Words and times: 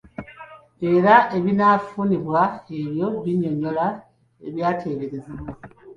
Era 0.93 1.15
ebinaafunibwa 1.37 2.41
by'ebyo 2.63 3.07
ebinnyonnyola 3.19 3.85
ebyateeberezebwa. 4.47 5.49